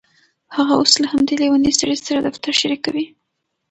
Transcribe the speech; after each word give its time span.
هغه 0.55 0.73
اوس 0.79 0.93
له 1.01 1.07
همدې 1.13 1.35
لیونۍ 1.41 1.71
سړي 1.79 1.97
سره 2.07 2.19
دفتر 2.27 2.51
شریکوي 2.61 3.05